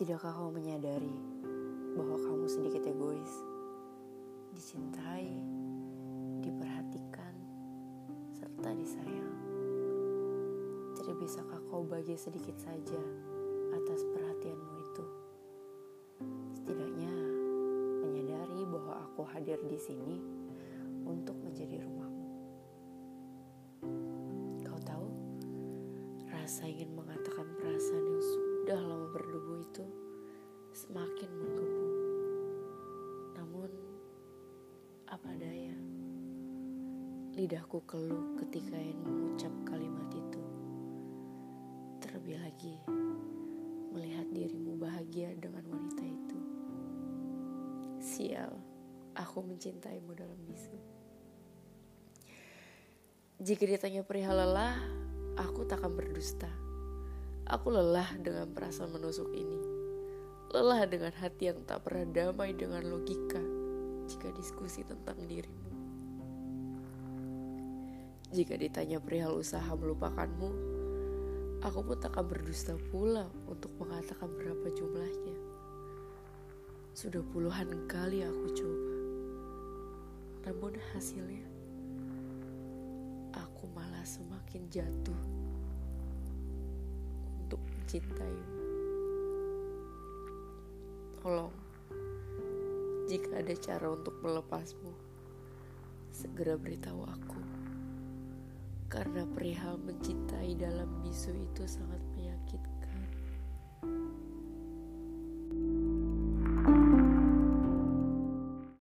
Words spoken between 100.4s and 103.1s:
dalam bisu itu sangat menyakitkan.